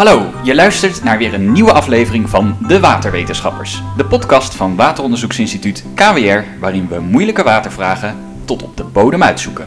Hallo, 0.00 0.30
je 0.42 0.54
luistert 0.54 1.02
naar 1.02 1.18
weer 1.18 1.34
een 1.34 1.52
nieuwe 1.52 1.72
aflevering 1.72 2.30
van 2.30 2.56
De 2.66 2.80
Waterwetenschappers. 2.80 3.82
De 3.96 4.04
podcast 4.04 4.54
van 4.54 4.76
Wateronderzoeksinstituut 4.76 5.84
KWR, 5.94 6.42
waarin 6.60 6.88
we 6.88 7.00
moeilijke 7.00 7.42
watervragen 7.42 8.16
tot 8.44 8.62
op 8.62 8.76
de 8.76 8.84
bodem 8.84 9.22
uitzoeken. 9.22 9.66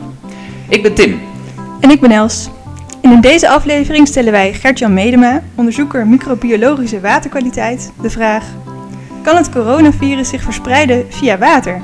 Ik 0.69 0.81
ben 0.81 0.93
Tim. 0.93 1.21
En 1.79 1.89
ik 1.89 1.99
ben 1.99 2.11
Els. 2.11 2.49
En 3.01 3.11
in 3.11 3.21
deze 3.21 3.49
aflevering 3.49 4.07
stellen 4.07 4.31
wij 4.31 4.53
Gert-Jan 4.53 4.93
Medema, 4.93 5.43
onderzoeker 5.55 6.07
microbiologische 6.07 6.99
waterkwaliteit, 6.99 7.91
de 8.01 8.09
vraag: 8.09 8.45
Kan 9.23 9.35
het 9.35 9.49
coronavirus 9.49 10.29
zich 10.29 10.41
verspreiden 10.41 11.05
via 11.09 11.37
water? 11.37 11.81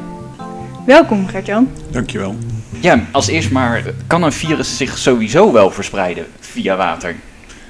Welkom 0.86 1.28
Gert-Jan. 1.28 1.70
Dankjewel. 1.92 2.36
Ja, 2.80 3.00
als 3.12 3.28
eerst 3.28 3.52
maar, 3.52 3.84
kan 4.08 4.24
een 4.24 4.32
virus 4.32 4.78
zich 4.78 4.98
sowieso 4.98 5.52
wel 5.52 5.72
verspreiden 5.72 6.26
via 6.40 6.76
water? 6.76 7.16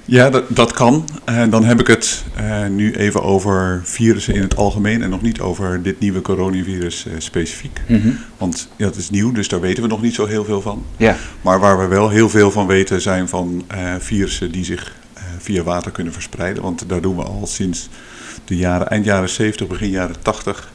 Ja, 0.09 0.29
dat, 0.29 0.43
dat 0.49 0.71
kan. 0.71 1.05
Uh, 1.29 1.43
dan 1.49 1.63
heb 1.63 1.79
ik 1.79 1.87
het 1.87 2.23
uh, 2.39 2.67
nu 2.67 2.95
even 2.95 3.23
over 3.23 3.81
virussen 3.83 4.33
in 4.33 4.41
het 4.41 4.55
algemeen 4.55 5.04
en 5.04 5.09
nog 5.09 5.21
niet 5.21 5.39
over 5.39 5.81
dit 5.83 6.00
nieuwe 6.00 6.21
coronavirus 6.21 7.05
uh, 7.05 7.13
specifiek. 7.17 7.81
Mm 7.87 8.01
-hmm. 8.01 8.17
Want 8.37 8.69
ja, 8.75 8.86
dat 8.86 8.95
is 8.95 9.09
nieuw, 9.09 9.31
dus 9.31 9.47
daar 9.47 9.59
weten 9.59 9.83
we 9.83 9.89
nog 9.89 10.01
niet 10.01 10.14
zo 10.14 10.25
heel 10.25 10.43
veel 10.45 10.61
van. 10.61 10.86
Ja. 10.97 11.15
Maar 11.41 11.59
waar 11.59 11.79
we 11.79 11.87
wel 11.87 12.09
heel 12.09 12.29
veel 12.29 12.51
van 12.51 12.67
weten 12.67 13.01
zijn 13.01 13.27
van 13.27 13.64
virussen 14.00 14.51
die 14.51 14.65
zich 14.65 14.95
via 15.37 15.64
water 15.64 15.91
kunnen 15.91 16.14
verspreiden. 16.14 16.64
Want 16.64 16.83
daar 16.87 17.01
doen 17.01 17.15
we 17.15 17.23
al 17.23 17.47
sinds 17.47 17.89
de 18.45 18.55
jaren, 18.55 18.89
eind 18.89 19.05
jaren 19.05 19.29
70, 19.29 19.67
begin 19.67 19.89
jaren 19.89 20.15
80 20.21 20.71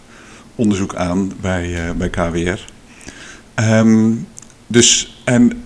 onderzoek 0.55 0.95
aan 0.95 1.33
bij, 1.41 1.95
bij 1.97 2.11
KWR. 2.11 2.59
Um, 3.63 4.27
dus, 4.67 5.21
en 5.25 5.65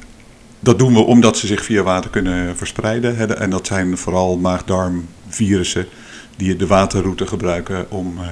dat 0.61 0.79
doen 0.79 0.95
we 0.95 1.01
omdat 1.01 1.39
ze 1.39 1.47
zich 1.47 1.65
via 1.65 1.83
water 1.83 2.11
kunnen 2.11 2.57
verspreiden. 2.57 3.39
En 3.39 3.51
dat 3.51 3.67
zijn 3.67 3.99
vooral 3.99 4.37
maag-darmvirussen 4.37 5.87
die 6.37 6.57
de 6.57 6.67
waterroute 6.67 7.27
gebruiken 7.27 7.91
om 7.91 8.19
uh, 8.19 8.25
uh, 8.25 8.29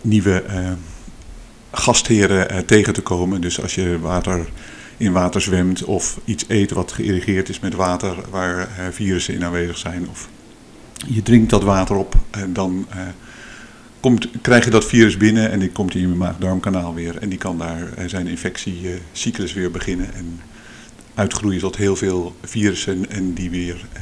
nieuwe 0.00 0.44
uh, 0.48 0.70
gastheren 1.70 2.66
tegen 2.66 2.92
te 2.92 3.02
komen. 3.02 3.40
Dus 3.40 3.62
als 3.62 3.74
je 3.74 3.98
water 4.00 4.48
in 4.96 5.12
water 5.12 5.40
zwemt 5.40 5.84
of 5.84 6.18
iets 6.24 6.44
eet 6.48 6.70
wat 6.70 6.92
geïrrigeerd 6.92 7.48
is 7.48 7.60
met 7.60 7.74
water 7.74 8.16
waar 8.30 8.68
virussen 8.90 9.34
in 9.34 9.44
aanwezig 9.44 9.78
zijn. 9.78 10.08
Of 10.10 10.28
je 11.06 11.22
drinkt 11.22 11.50
dat 11.50 11.62
water 11.62 11.96
op 11.96 12.14
en 12.30 12.52
dan 12.52 12.86
komt, 14.00 14.28
krijg 14.42 14.64
je 14.64 14.70
dat 14.70 14.84
virus 14.86 15.16
binnen 15.16 15.50
en 15.50 15.58
die 15.58 15.70
komt 15.70 15.94
in 15.94 16.00
je 16.00 16.08
maag-darmkanaal 16.08 16.94
weer. 16.94 17.18
En 17.18 17.28
die 17.28 17.38
kan 17.38 17.58
daar 17.58 17.88
zijn 18.06 18.26
infectiecyclus 18.26 19.52
weer 19.52 19.70
beginnen. 19.70 20.14
En 20.14 20.40
uitgroeien 21.18 21.60
tot 21.60 21.76
heel 21.76 21.96
veel 21.96 22.34
virussen 22.42 23.10
en 23.10 23.32
die 23.32 23.50
weer 23.50 23.74
uh, 23.74 24.00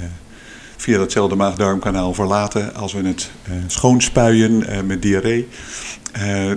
via 0.76 0.98
datzelfde 0.98 1.36
maag-darmkanaal 1.36 2.14
verlaten. 2.14 2.74
Als 2.74 2.92
we 2.92 3.06
het 3.06 3.30
uh, 3.48 3.54
schoonspuien 3.66 4.52
uh, 4.52 4.80
met 4.80 5.02
diarree, 5.02 5.48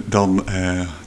dan, 0.05 0.45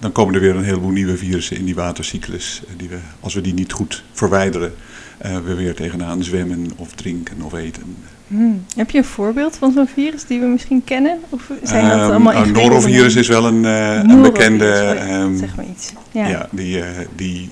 dan 0.00 0.12
komen 0.12 0.34
er 0.34 0.41
weer 0.41 0.56
een 0.56 0.64
heleboel 0.64 0.91
nieuwe 0.91 1.17
virussen 1.17 1.56
in 1.56 1.64
die 1.64 1.75
watercyclus. 1.75 2.62
die 2.77 2.89
we, 2.89 2.98
als 3.20 3.34
we 3.34 3.41
die 3.41 3.55
niet 3.55 3.73
goed 3.73 4.05
verwijderen, 4.12 4.75
we 5.19 5.55
weer 5.55 5.75
tegenaan 5.75 6.25
zwemmen 6.25 6.70
of 6.77 6.92
drinken 6.92 7.42
of 7.42 7.53
eten. 7.53 7.97
Hmm. 8.27 8.64
Heb 8.77 8.91
je 8.91 8.98
een 8.98 9.05
voorbeeld 9.05 9.56
van 9.56 9.73
zo'n 9.73 9.89
virus 9.89 10.25
die 10.25 10.41
we 10.41 10.47
misschien 10.47 10.84
kennen? 10.84 11.19
Of 11.28 11.50
zijn 11.62 11.89
dat 11.89 11.98
um, 11.98 12.11
allemaal 12.11 12.34
Een 12.34 12.53
norovirus 12.53 13.14
is 13.14 13.28
wel 13.28 13.47
een, 13.47 13.64
een 13.64 14.23
bekende. 14.23 14.98
Um, 15.11 15.36
zeg 15.36 15.56
maar 15.56 15.67
iets. 15.70 15.92
Ja, 16.11 16.27
ja 16.27 16.48
die, 16.50 16.83
die 17.17 17.50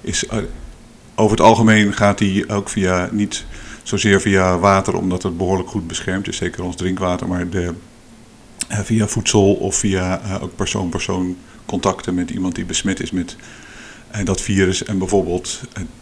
is 0.00 0.24
over 1.16 1.36
het 1.36 1.46
algemeen 1.46 1.92
gaat 1.92 2.18
die 2.18 2.48
ook 2.48 2.68
via, 2.68 3.08
niet 3.12 3.44
zozeer 3.82 4.20
via 4.20 4.58
water, 4.58 4.96
omdat 4.96 5.22
het 5.22 5.36
behoorlijk 5.36 5.68
goed 5.68 5.86
beschermd 5.86 6.28
is, 6.28 6.36
zeker 6.36 6.64
ons 6.64 6.76
drinkwater, 6.76 7.28
maar 7.28 7.48
de, 7.48 7.74
uh, 8.70 8.78
via 8.78 9.06
voedsel 9.06 9.54
of 9.54 9.76
via 9.76 10.20
uh, 10.24 10.42
ook 10.42 10.56
persoon-persoon 10.56 11.36
contacten 11.66 12.14
met 12.14 12.30
iemand 12.30 12.54
die 12.54 12.64
besmet 12.64 13.00
is 13.00 13.10
met 13.10 13.36
uh, 14.14 14.24
dat 14.24 14.40
virus 14.40 14.84
en 14.84 14.98
bijvoorbeeld 14.98 15.60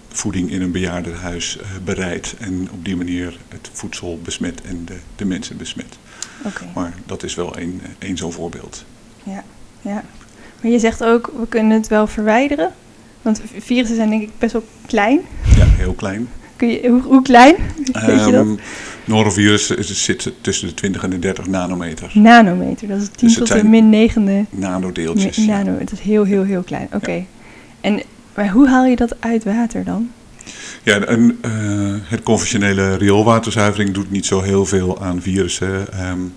voeding 0.09 0.51
in 0.51 0.63
een 0.63 0.73
bejaardenhuis 0.73 1.59
bereidt 1.85 2.35
en 2.39 2.69
op 2.73 2.85
die 2.85 2.97
manier 2.97 3.39
het 3.49 3.71
voedsel 3.73 4.21
besmet 4.23 4.63
en 4.63 4.85
de, 4.85 4.97
de 5.17 5.25
mensen 5.25 5.57
besmet. 5.57 5.99
Okay. 6.45 6.69
Maar 6.75 6.95
dat 7.07 7.23
is 7.23 7.35
wel 7.35 7.59
een, 7.59 7.81
een 7.99 8.17
zo'n 8.17 8.33
voorbeeld. 8.33 8.85
Ja, 9.23 9.45
ja. 9.81 10.05
Maar 10.61 10.71
je 10.71 10.79
zegt 10.79 11.05
ook, 11.05 11.33
we 11.39 11.47
kunnen 11.49 11.77
het 11.77 11.89
wel 11.89 12.07
verwijderen. 12.07 12.73
Want 13.25 13.41
virussen 13.59 13.97
zijn 13.97 14.11
denk 14.11 14.23
ik 14.23 14.31
best 14.39 14.53
wel 14.53 14.65
klein. 14.87 15.21
Ja, 15.57 15.65
heel 15.67 15.93
klein. 15.93 16.29
Kun 16.57 16.69
je, 16.69 16.89
hoe, 16.89 17.03
hoe 17.03 17.23
klein? 17.23 17.55
Weet 18.07 18.25
je 18.25 18.31
dat? 18.31 18.35
Um, 18.35 18.59
norovirus 19.05 19.67
zit 19.79 20.33
tussen 20.41 20.69
de 20.69 20.75
20 20.75 21.03
en 21.03 21.11
de 21.11 21.19
30 21.19 21.47
nanometer. 21.47 22.11
Nanometer, 22.15 22.89
dat 22.89 23.01
is 23.01 23.09
10 23.09 23.29
Dus 23.29 23.37
tot 23.37 23.49
de 23.49 23.65
min 23.65 23.91
negende. 23.91 24.45
Nanodeeltjes. 24.51 25.37
Mi- 25.37 25.47
Nano, 25.47 25.79
dat 25.79 25.93
is 25.93 26.01
heel, 26.01 26.25
heel, 26.25 26.45
heel 26.45 26.63
klein. 26.63 26.87
Oké. 26.87 26.97
Okay. 26.97 27.27
En 27.81 28.03
maar 28.35 28.51
hoe 28.51 28.69
haal 28.69 28.85
je 28.85 28.97
dat 28.97 29.17
uit 29.21 29.45
water 29.45 29.85
dan? 29.85 30.11
Ja, 30.83 30.99
en, 30.99 31.39
uh, 31.47 31.95
het 32.05 32.23
conventionele 32.23 32.97
rioolwaterzuivering 32.97 33.91
doet 33.91 34.11
niet 34.11 34.27
zo 34.27 34.41
heel 34.41 34.67
veel 34.67 35.03
aan 35.03 35.23
virussen. 35.23 35.87
Um, 36.09 36.35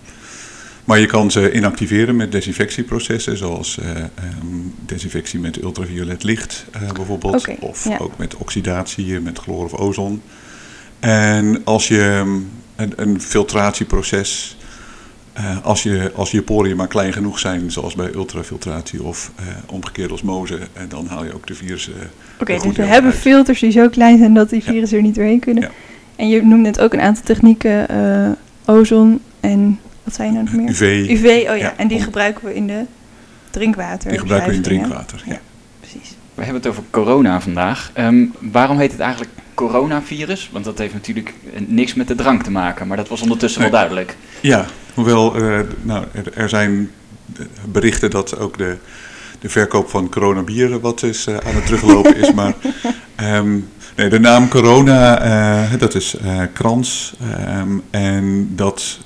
maar 0.87 0.99
je 0.99 1.05
kan 1.05 1.31
ze 1.31 1.51
inactiveren 1.51 2.15
met 2.15 2.31
desinfectieprocessen, 2.31 3.37
zoals 3.37 3.77
uh, 3.81 3.89
um, 4.41 4.73
desinfectie 4.85 5.39
met 5.39 5.61
ultraviolet 5.61 6.23
licht 6.23 6.65
uh, 6.81 6.91
bijvoorbeeld. 6.91 7.35
Okay, 7.35 7.57
of 7.59 7.83
ja. 7.89 7.97
ook 7.97 8.17
met 8.17 8.35
oxidatie, 8.35 9.19
met 9.19 9.39
chloor 9.39 9.63
of 9.63 9.73
ozon. 9.73 10.21
En 10.99 11.61
als 11.63 11.87
je 11.87 12.01
um, 12.01 12.49
een, 12.75 12.93
een 12.95 13.21
filtratieproces, 13.21 14.57
uh, 15.37 15.65
als, 15.65 15.83
je, 15.83 16.11
als 16.15 16.31
je 16.31 16.41
poriën 16.41 16.75
maar 16.75 16.87
klein 16.87 17.13
genoeg 17.13 17.39
zijn, 17.39 17.71
zoals 17.71 17.95
bij 17.95 18.13
ultrafiltratie 18.13 19.03
of 19.03 19.31
omgekeerde 19.65 20.13
osmose, 20.13 20.59
dan 20.87 21.07
haal 21.07 21.25
je 21.25 21.33
ook 21.33 21.47
de 21.47 21.55
virussen. 21.55 21.93
Oké, 21.93 22.07
okay, 22.41 22.59
dus 22.59 22.75
we 22.75 22.83
hebben 22.83 23.11
uit. 23.11 23.19
filters 23.19 23.59
die 23.59 23.71
zo 23.71 23.89
klein 23.89 24.17
zijn 24.17 24.33
dat 24.33 24.49
die 24.49 24.63
virussen 24.63 24.97
ja. 24.97 25.03
er 25.03 25.07
niet 25.09 25.15
doorheen 25.15 25.39
kunnen. 25.39 25.63
Ja. 25.63 25.71
En 26.15 26.29
je 26.29 26.41
noemde 26.41 26.63
net 26.63 26.79
ook 26.79 26.93
een 26.93 27.01
aantal 27.01 27.23
technieken, 27.23 27.87
ozon 28.65 29.19
en 29.39 29.79
wat 30.07 30.15
zijn 30.15 30.33
nou 30.33 30.43
nog 30.45 30.53
meer? 30.53 30.69
UV. 30.69 31.09
UV, 31.09 31.23
oh 31.25 31.45
ja. 31.45 31.53
Ja, 31.55 31.73
En 31.77 31.87
die 31.87 31.97
om- 31.97 32.03
gebruiken 32.03 32.45
we 32.45 32.55
in 32.55 32.67
de 32.67 32.83
drinkwater. 33.49 34.09
Die 34.09 34.19
gebruiken 34.19 34.49
we 34.49 34.55
in 34.55 34.61
drinkwater. 34.61 35.21
Ja. 35.25 35.39
Precies. 35.79 36.15
We 36.33 36.43
hebben 36.43 36.61
het 36.61 36.71
over 36.71 36.83
corona 36.89 37.41
vandaag. 37.41 37.91
Ehm, 37.93 38.25
waarom 38.39 38.77
heet 38.79 38.91
het 38.91 38.99
eigenlijk 38.99 39.31
coronavirus? 39.53 40.49
Want 40.51 40.65
dat 40.65 40.77
heeft 40.77 40.93
natuurlijk 40.93 41.33
eh, 41.53 41.59
niks 41.67 41.93
met 41.93 42.07
de 42.07 42.15
drank 42.15 42.43
te 42.43 42.51
maken, 42.51 42.87
maar 42.87 42.97
dat 42.97 43.07
was 43.07 43.21
ondertussen 43.21 43.61
Nee. 43.61 43.69
wel 43.71 43.79
duidelijk. 43.79 44.15
Ja, 44.41 44.65
hoewel 44.93 45.35
eh, 45.35 45.59
nou, 45.81 46.05
er, 46.11 46.33
er 46.33 46.49
zijn 46.49 46.91
berichten 47.65 48.09
dat 48.09 48.37
ook 48.39 48.57
de, 48.57 48.77
de 49.39 49.49
verkoop 49.49 49.89
van 49.89 50.09
coronabieren 50.09 50.81
wat 50.81 51.03
is, 51.03 51.25
eh, 51.27 51.37
aan 51.37 51.55
het 51.55 51.65
teruglopen 51.65 52.15
is. 52.15 52.33
Maar 52.33 52.53
ehm, 53.15 53.59
nee, 53.95 54.09
de 54.09 54.19
naam 54.19 54.47
corona, 54.49 55.19
eh, 55.71 55.79
dat 55.79 55.95
is 55.95 56.15
eh, 56.15 56.41
krans. 56.53 57.13
ehm, 57.19 57.77
en 57.89 58.49
dat 58.55 58.99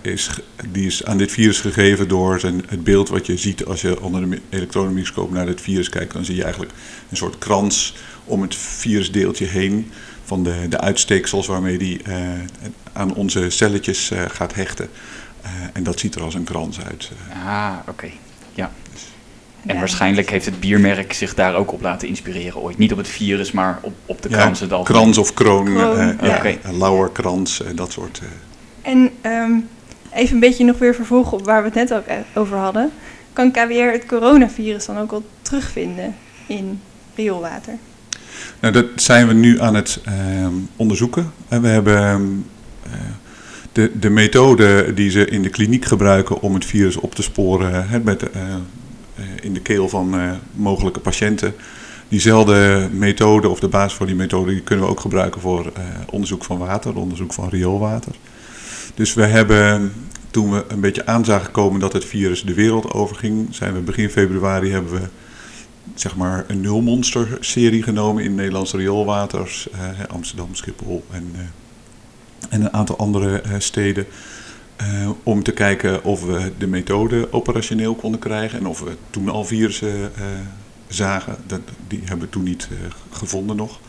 is, 0.00 0.30
die 0.72 0.86
is 0.86 1.04
aan 1.04 1.16
dit 1.16 1.32
virus 1.32 1.60
gegeven 1.60 2.08
door 2.08 2.40
zijn, 2.40 2.64
het 2.68 2.84
beeld 2.84 3.08
wat 3.08 3.26
je 3.26 3.36
ziet 3.36 3.64
als 3.64 3.80
je 3.80 4.00
onder 4.02 4.20
de 4.20 4.26
mi- 4.26 4.42
elektronenmicroscoop 4.48 5.30
naar 5.32 5.46
het 5.46 5.60
virus 5.60 5.88
kijkt. 5.88 6.12
Dan 6.12 6.24
zie 6.24 6.36
je 6.36 6.42
eigenlijk 6.42 6.72
een 7.10 7.16
soort 7.16 7.38
krans 7.38 7.94
om 8.24 8.42
het 8.42 8.54
virusdeeltje 8.56 9.46
heen 9.46 9.90
van 10.24 10.42
de, 10.44 10.66
de 10.68 10.80
uitsteeksels 10.80 11.46
waarmee 11.46 11.78
die 11.78 12.00
aan 12.92 13.14
onze 13.14 13.50
celletjes 13.50 14.10
gaat 14.28 14.54
hechten. 14.54 14.88
En 15.72 15.82
dat 15.82 15.98
ziet 16.00 16.14
er 16.14 16.22
als 16.22 16.34
een 16.34 16.44
krans 16.44 16.80
uit. 16.80 17.10
Ah, 17.46 17.72
oké. 17.88 18.08
Ja. 18.54 18.72
En 19.66 19.74
Ja, 19.74 19.78
waarschijnlijk 19.80 20.30
heeft 20.30 20.44
het 20.44 20.60
biermerk 20.60 21.12
zich 21.12 21.34
daar 21.34 21.54
ook 21.54 21.72
op 21.72 21.80
laten 21.82 22.08
inspireren 22.08 22.60
ooit. 22.60 22.78
Niet 22.78 22.92
op 22.92 22.98
het 22.98 23.08
virus, 23.08 23.52
maar 23.52 23.78
op, 23.82 23.92
op 24.06 24.22
de 24.22 24.28
Ja, 24.28 24.36
kransen. 24.36 24.68
dan. 24.68 24.84
krans 24.84 25.18
of 25.18 25.34
kroon, 25.34 25.64
Kroon, 25.64 25.98
eh, 25.98 26.28
ja, 26.28 26.72
lauwerkrans, 26.72 27.62
eh, 27.62 27.68
dat 27.74 27.92
soort. 27.92 28.20
eh. 28.22 28.90
En 28.92 29.10
ehm, 29.20 29.52
even 30.12 30.34
een 30.34 30.40
beetje 30.40 30.64
nog 30.64 30.78
weer 30.78 30.94
vervolgen 30.94 31.32
op 31.38 31.44
waar 31.44 31.58
we 31.62 31.64
het 31.68 31.74
net 31.88 31.94
ook 31.94 32.04
over 32.34 32.56
hadden. 32.56 32.90
Kan 33.32 33.50
KWR 33.50 33.92
het 33.92 34.06
coronavirus 34.06 34.86
dan 34.86 34.98
ook 34.98 35.12
al 35.12 35.22
terugvinden 35.42 36.14
in 36.46 36.80
rioolwater? 37.14 37.74
Nou, 38.60 38.72
dat 38.74 38.86
zijn 38.96 39.26
we 39.26 39.32
nu 39.34 39.60
aan 39.60 39.74
het 39.74 40.00
ehm, 40.04 40.52
onderzoeken. 40.76 41.32
En 41.48 41.62
we 41.62 41.68
hebben 41.68 41.96
ehm, 41.98 42.22
eh, 42.82 42.90
de, 43.72 43.98
de 43.98 44.10
methode 44.10 44.94
die 44.94 45.10
ze 45.10 45.26
in 45.26 45.42
de 45.42 45.48
kliniek 45.48 45.84
gebruiken 45.84 46.40
om 46.40 46.54
het 46.54 46.64
virus 46.64 46.96
op 46.96 47.14
te 47.14 47.22
sporen 47.22 47.88
hè, 47.88 47.98
met, 48.00 48.22
in 49.42 49.54
de 49.54 49.60
keel 49.60 49.88
van 49.88 50.14
eh, 50.14 50.30
mogelijke 50.52 51.00
patiënten. 51.00 51.54
Diezelfde 52.08 52.88
methode 52.92 53.48
of 53.48 53.60
de 53.60 53.68
basis 53.68 53.96
voor 53.96 54.06
die 54.06 54.14
methode 54.14 54.50
die 54.50 54.62
kunnen 54.62 54.84
we 54.84 54.90
ook 54.90 55.00
gebruiken 55.00 55.40
voor 55.40 55.72
eh, 55.74 55.82
onderzoek 56.10 56.44
van 56.44 56.58
water, 56.58 56.96
onderzoek 56.96 57.32
van 57.32 57.48
rioolwater. 57.48 58.12
Dus 58.94 59.14
we 59.14 59.24
hebben, 59.24 59.92
toen 60.30 60.50
we 60.50 60.64
een 60.68 60.80
beetje 60.80 61.06
aan 61.06 61.24
zagen 61.24 61.50
komen 61.50 61.80
dat 61.80 61.92
het 61.92 62.04
virus 62.04 62.42
de 62.42 62.54
wereld 62.54 62.92
overging, 62.92 63.54
zijn 63.54 63.74
we 63.74 63.80
begin 63.80 64.10
februari 64.10 64.70
hebben 64.70 64.92
we 64.92 65.08
zeg 65.94 66.16
maar 66.16 66.44
een 66.48 66.60
nulmonster 66.60 67.36
serie 67.40 67.82
genomen 67.82 68.24
in 68.24 68.34
Nederlandse 68.34 68.76
rioolwaters, 68.76 69.70
eh, 69.70 69.88
Amsterdam, 70.08 70.54
Schiphol 70.54 71.04
en, 71.10 71.30
eh, 71.34 71.40
en 72.50 72.60
een 72.60 72.72
aantal 72.72 72.96
andere 72.96 73.42
steden. 73.58 74.06
Om 75.22 75.42
te 75.42 75.52
kijken 75.52 76.04
of 76.04 76.24
we 76.24 76.52
de 76.58 76.66
methode 76.66 77.32
operationeel 77.32 77.94
konden 77.94 78.20
krijgen 78.20 78.58
en 78.58 78.66
of 78.66 78.80
we 78.80 78.96
toen 79.10 79.28
al 79.28 79.44
virussen 79.44 80.10
zagen. 80.88 81.36
Dat, 81.46 81.60
die 81.88 82.00
hebben 82.04 82.24
we 82.24 82.32
toen 82.32 82.42
niet 82.42 82.68
gevonden 83.10 83.56
nog. 83.56 83.80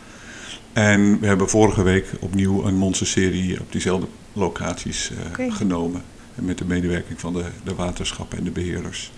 En 0.72 1.20
we 1.20 1.26
hebben 1.26 1.48
vorige 1.48 1.82
week 1.82 2.10
opnieuw 2.20 2.64
een 2.64 2.76
monsterserie 2.76 3.60
op 3.60 3.72
diezelfde 3.72 4.06
locaties 4.32 5.10
genomen. 5.48 6.02
Met 6.34 6.58
de 6.58 6.64
medewerking 6.64 7.20
van 7.20 7.32
de, 7.32 7.44
de 7.64 7.74
waterschappen 7.74 8.38
en 8.38 8.44
de 8.44 8.50
beheerders. 8.50 9.12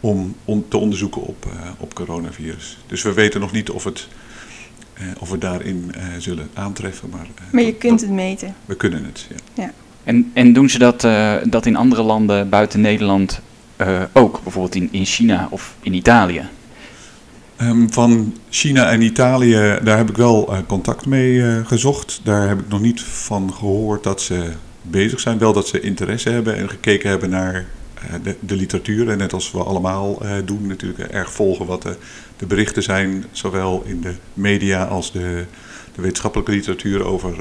Om, 0.00 0.36
om 0.44 0.64
te 0.68 0.76
onderzoeken 0.76 1.22
op, 1.22 1.46
op 1.78 1.94
coronavirus. 1.94 2.78
Dus 2.86 3.02
we 3.02 3.12
weten 3.12 3.40
nog 3.40 3.52
niet 3.52 3.70
of, 3.70 3.84
het, 3.84 4.08
uh, 5.00 5.06
of 5.18 5.30
we 5.30 5.38
daarin 5.38 5.94
zullen 6.18 6.48
aantreffen. 6.54 7.08
Maar, 7.08 7.26
maar 7.52 7.62
je 7.62 7.74
kunt 7.74 8.00
het 8.00 8.10
meten. 8.10 8.54
We 8.64 8.76
kunnen 8.76 9.04
het, 9.04 9.26
ja. 9.28 9.62
ja. 9.62 9.72
En, 10.06 10.30
en 10.34 10.52
doen 10.52 10.68
ze 10.70 10.78
dat, 10.78 11.00
dat 11.50 11.66
in 11.66 11.76
andere 11.76 12.02
landen 12.02 12.48
buiten 12.48 12.80
Nederland 12.80 13.40
ook? 14.12 14.40
Bijvoorbeeld 14.42 14.74
in, 14.74 14.88
in 14.90 15.04
China 15.04 15.48
of 15.50 15.74
in 15.82 15.94
Italië? 15.94 16.42
Um, 17.60 17.92
van 17.92 18.34
China 18.50 18.90
en 18.90 19.02
Italië, 19.02 19.78
daar 19.82 19.96
heb 19.96 20.08
ik 20.08 20.16
wel 20.16 20.52
uh, 20.52 20.58
contact 20.66 21.06
mee 21.06 21.64
gezocht. 21.64 22.20
Daar 22.24 22.48
heb 22.48 22.60
ik 22.60 22.68
nog 22.68 22.80
niet 22.80 23.00
van 23.00 23.52
gehoord 23.52 24.02
dat 24.02 24.20
ze 24.20 24.50
bezig 24.82 25.20
zijn. 25.20 25.38
Wel 25.38 25.52
dat 25.52 25.68
ze 25.68 25.80
interesse 25.80 26.30
hebben 26.30 26.56
en 26.56 26.68
gekeken 26.68 27.10
hebben 27.10 27.30
naar 27.30 27.66
de, 28.22 28.36
de, 28.40 28.56
literatuur. 28.56 29.08
En 29.08 29.18
net 29.18 29.32
als 29.32 29.50
we 29.50 29.58
allemaal 29.58 30.22
doen, 30.44 30.66
natuurlijk 30.66 31.00
erg 31.00 31.32
volgen 31.32 31.66
wat 31.66 31.82
de, 31.82 31.96
de, 32.36 32.46
berichten 32.46 32.82
zijn. 32.82 33.24
Zowel 33.30 33.82
in 33.86 34.00
de 34.00 34.14
media 34.34 34.84
als 34.84 35.12
de, 35.12 35.44
de 35.94 36.02
wetenschappelijke 36.02 36.52
literatuur 36.52 37.04
over, 37.04 37.36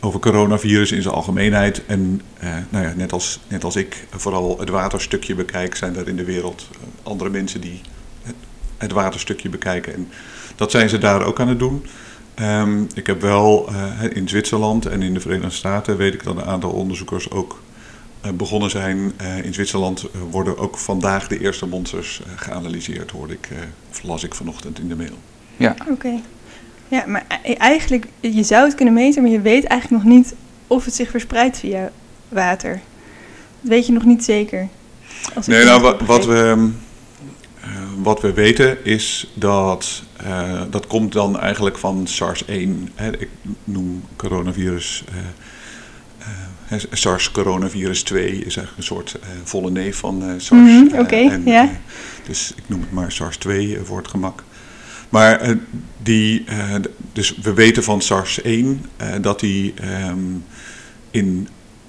over 0.00 0.20
coronavirus 0.20 0.92
in 0.92 1.02
zijn 1.02 1.14
algemeenheid. 1.14 1.86
En 1.86 2.20
nou 2.68 2.84
ja, 2.84 2.92
net, 2.96 3.12
als, 3.12 3.40
net 3.48 3.64
als 3.64 3.76
ik 3.76 4.06
vooral 4.10 4.58
het 4.58 4.68
waterstukje 4.68 5.34
bekijk, 5.34 5.74
zijn 5.74 5.96
er 5.96 6.08
in 6.08 6.16
de 6.16 6.24
wereld 6.24 6.68
andere 7.02 7.30
mensen 7.30 7.60
die 7.60 7.80
het 8.78 8.92
waterstukje 8.92 9.48
bekijken. 9.48 9.94
En 9.94 10.08
dat 10.56 10.70
zijn 10.70 10.88
ze 10.88 10.98
daar 10.98 11.24
ook 11.24 11.40
aan 11.40 11.48
het 11.48 11.58
doen. 11.58 11.86
Um, 12.40 12.86
ik 12.94 13.06
heb 13.06 13.20
wel 13.20 13.68
uh, 13.72 14.16
in 14.16 14.28
Zwitserland 14.28 14.86
en 14.86 15.02
in 15.02 15.14
de 15.14 15.20
Verenigde 15.20 15.50
Staten 15.50 15.96
weet 15.96 16.14
ik 16.14 16.24
dat 16.24 16.36
een 16.36 16.44
aantal 16.44 16.70
onderzoekers 16.70 17.30
ook 17.30 17.62
uh, 18.24 18.32
begonnen 18.32 18.70
zijn. 18.70 19.12
Uh, 19.20 19.44
in 19.44 19.54
Zwitserland 19.54 20.06
worden 20.30 20.58
ook 20.58 20.78
vandaag 20.78 21.28
de 21.28 21.40
eerste 21.40 21.66
monsters 21.66 22.22
geanalyseerd, 22.36 23.10
hoorde 23.10 23.32
ik, 23.32 23.48
of 23.90 24.02
las 24.02 24.24
ik 24.24 24.34
vanochtend 24.34 24.78
in 24.78 24.88
de 24.88 24.96
mail. 24.96 25.18
Ja, 25.56 25.76
oké. 25.90 26.20
Ja, 26.90 27.04
maar 27.06 27.26
e-, 27.42 27.52
eigenlijk, 27.52 28.06
je 28.20 28.42
zou 28.42 28.64
het 28.64 28.74
kunnen 28.74 28.94
meten, 28.94 29.22
maar 29.22 29.30
je 29.30 29.40
weet 29.40 29.64
eigenlijk 29.64 30.04
nog 30.04 30.12
niet 30.12 30.34
of 30.66 30.84
het 30.84 30.94
zich 30.94 31.10
verspreidt 31.10 31.58
via 31.58 31.90
water. 32.28 32.80
Dat 33.60 33.70
weet 33.70 33.86
je 33.86 33.92
nog 33.92 34.04
niet 34.04 34.24
zeker. 34.24 34.68
nee, 35.46 35.64
nou, 35.64 35.80
wat, 35.80 36.00
wat 36.00 36.24
we 36.24 36.70
wat 38.02 38.20
we 38.20 38.32
weten 38.32 38.84
is 38.84 39.30
dat 39.34 40.02
uh, 40.26 40.62
dat 40.70 40.86
komt 40.86 41.12
dan 41.12 41.40
eigenlijk 41.40 41.78
van 41.78 42.06
SARS-1. 42.06 42.48
Ik 43.18 43.28
noem 43.64 44.02
coronavirus. 44.16 45.04
Uh, 45.10 46.78
uh, 46.78 46.84
SARS-coronavirus 46.92 48.02
2 48.02 48.30
is 48.30 48.56
eigenlijk 48.56 48.76
een 48.76 48.82
soort 48.82 49.18
volle 49.44 49.70
neef 49.70 49.96
van 49.96 50.22
SARS. 50.22 50.50
Mm, 50.50 50.86
Oké, 50.86 51.00
okay, 51.00 51.40
ja. 51.44 51.70
dus 52.26 52.52
ik 52.56 52.62
noem 52.66 52.80
het 52.80 52.92
maar 52.92 53.12
SARS-2 53.12 53.82
voor 53.84 53.98
het 53.98 54.08
gemak. 54.08 54.44
Maar 55.10 55.56
die, 56.02 56.44
dus 57.12 57.36
we 57.42 57.54
weten 57.54 57.82
van 57.82 58.02
SARS-1 58.02 58.46
dat 59.20 59.40
die 59.40 59.74
um, 60.08 60.44
in 61.10 61.48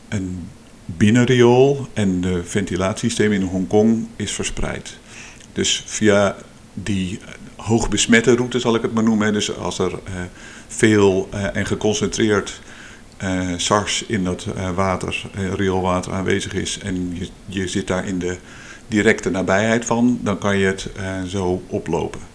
een 0.10 0.48
binnenriool 0.86 1.88
en 1.94 2.22
de 2.22 2.44
ventilatiesysteem 2.44 3.32
in 3.32 3.42
Hongkong 3.42 4.08
is 4.16 4.32
verspreid. 4.32 4.98
Dus 5.54 5.84
via 5.86 6.36
die 6.74 7.20
hoog 7.56 7.90
besmette 7.90 8.36
route 8.36 8.60
zal 8.60 8.76
ik 8.76 8.82
het 8.82 8.94
maar 8.94 9.04
noemen. 9.04 9.34
Dus 9.34 9.58
als 9.58 9.80
er 9.80 10.00
veel 10.68 11.30
en 11.54 11.66
geconcentreerd 11.66 12.62
SARS 13.58 14.04
in 14.08 14.24
dat 14.24 14.48
water, 14.76 15.24
rioolwater 15.56 16.14
aanwezig 16.14 16.54
is 16.54 16.80
en 16.80 17.10
je, 17.14 17.28
je 17.46 17.68
zit 17.68 17.88
daar 17.88 18.08
in 18.08 18.20
de 18.20 18.38
directe 18.88 19.30
nabijheid 19.30 19.86
van, 19.86 20.20
dan 20.22 20.38
kan 20.38 20.58
je 20.58 20.66
het 20.66 20.90
zo 21.28 21.64
oplopen. 21.68 22.31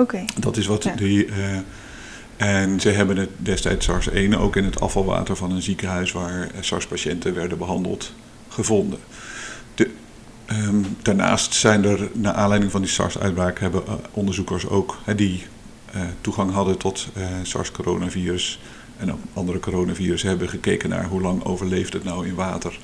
Oké. 0.00 0.14
Okay. 0.14 0.24
Dat 0.40 0.56
is 0.56 0.66
wat 0.66 0.84
ja. 0.84 0.94
die. 0.94 1.28
en 2.36 2.80
ze 2.80 2.88
hebben 2.88 3.16
het 3.16 3.30
destijds 3.36 3.86
SARS-1 3.86 4.38
ook 4.38 4.56
in 4.56 4.64
het 4.64 4.80
afvalwater 4.80 5.36
van 5.36 5.52
een 5.52 5.62
ziekenhuis 5.62 6.12
waar 6.12 6.50
SARS-patiënten 6.60 7.34
werden 7.34 7.58
behandeld 7.58 8.14
gevonden. 8.48 8.98
De, 9.74 9.90
Um, 10.52 10.96
daarnaast 11.02 11.54
zijn 11.54 11.84
er, 11.84 12.10
naar 12.14 12.32
aanleiding 12.32 12.72
van 12.72 12.80
die 12.80 12.90
SARS-uitbraak, 12.90 13.58
hebben 13.58 13.82
uh, 13.86 13.94
onderzoekers 14.12 14.68
ook 14.68 14.98
die 15.16 15.46
uh, 15.94 16.02
toegang 16.20 16.52
hadden 16.52 16.78
tot 16.78 17.08
uh, 17.16 17.26
SARS-coronavirus 17.42 18.60
en 18.96 19.12
ook 19.12 19.18
andere 19.32 19.60
coronavirus 19.60 20.22
hebben 20.22 20.48
gekeken 20.48 20.88
naar 20.88 21.04
hoe 21.04 21.20
lang 21.20 21.44
overleeft 21.44 21.92
het 21.92 22.04
nou 22.04 22.26
in 22.26 22.34
water. 22.34 22.78